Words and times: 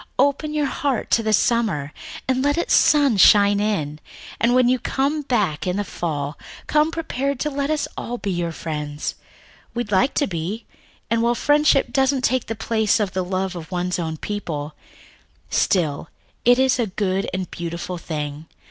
Open 0.17 0.51
your 0.51 0.65
heart 0.65 1.11
to 1.11 1.21
the 1.21 1.31
summer, 1.31 1.93
and 2.27 2.41
let 2.41 2.57
its 2.57 2.73
sunshine 2.73 3.59
in, 3.59 3.99
and 4.39 4.55
when 4.55 4.67
you 4.67 4.79
come 4.79 5.21
back 5.21 5.67
in 5.67 5.77
the 5.77 5.83
fall, 5.83 6.39
come 6.65 6.89
prepared 6.89 7.39
to 7.41 7.51
let 7.51 7.69
us 7.69 7.87
all 7.95 8.17
be 8.17 8.31
your 8.31 8.51
friends. 8.51 9.13
We'd 9.75 9.91
like 9.91 10.15
to 10.15 10.25
be, 10.25 10.65
and 11.11 11.21
while 11.21 11.35
friendship 11.35 11.93
doesn't 11.93 12.23
take 12.23 12.47
the 12.47 12.55
place 12.55 12.99
of 12.99 13.13
the 13.13 13.23
love 13.23 13.55
of 13.55 13.69
one's 13.69 13.99
own 13.99 14.17
people, 14.17 14.73
still 15.51 16.09
it 16.45 16.57
is 16.57 16.79
a 16.79 16.87
good 16.87 17.29
and 17.31 17.51
beautiful 17.51 17.99
thing. 17.99 18.47